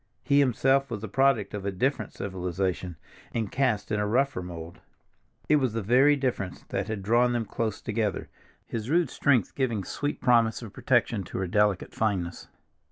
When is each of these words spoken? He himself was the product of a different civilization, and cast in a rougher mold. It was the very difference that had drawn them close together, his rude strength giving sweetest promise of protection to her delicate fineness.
He 0.23 0.39
himself 0.39 0.89
was 0.89 1.01
the 1.01 1.07
product 1.07 1.53
of 1.53 1.63
a 1.63 1.71
different 1.71 2.11
civilization, 2.11 2.95
and 3.35 3.51
cast 3.51 3.91
in 3.91 3.99
a 3.99 4.07
rougher 4.07 4.41
mold. 4.41 4.79
It 5.47 5.57
was 5.57 5.73
the 5.73 5.83
very 5.83 6.15
difference 6.15 6.63
that 6.69 6.87
had 6.87 7.03
drawn 7.03 7.33
them 7.33 7.45
close 7.45 7.81
together, 7.83 8.27
his 8.65 8.89
rude 8.89 9.11
strength 9.11 9.53
giving 9.53 9.83
sweetest 9.83 10.23
promise 10.23 10.63
of 10.63 10.73
protection 10.73 11.23
to 11.25 11.37
her 11.37 11.45
delicate 11.47 11.93
fineness. 11.93 12.47